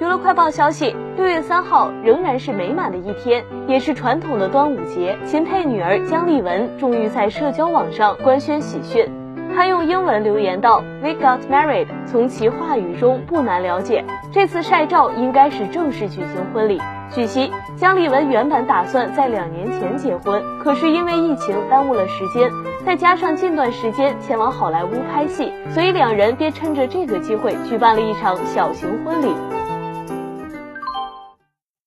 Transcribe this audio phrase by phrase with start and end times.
[0.00, 5.18] 娱乐快报消息，六月三号仍然是美满的一天，也是传统的端午节。
[5.24, 9.10] 秦沛女儿姜丽文终于在社交网上官宣喜讯，
[9.52, 16.80] 她用英文留言道：“We got married。”从其话语中不难了解，这次晒照应该是正式举行婚礼。
[17.10, 22.48] 据悉，姜丽文原本打算在两年前结婚，可是因为疫情耽误了时间，
[22.86, 29.34] 再加上近段时间前往好莱坞拍戏，所以两人便趁着这个机会举办了一场小型婚礼。